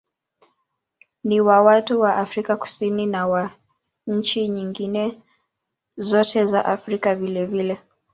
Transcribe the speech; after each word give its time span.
Ni 1.23 1.41
wa 1.41 1.61
watu 1.61 1.99
wa 2.01 2.15
Afrika 2.15 2.55
Kusini 2.57 3.05
na 3.05 3.27
wa 3.27 3.51
nchi 4.07 4.47
nyingine 4.47 5.21
zote 5.97 6.45
za 6.45 6.65
Afrika 6.65 7.15
vilevile. 7.15 7.79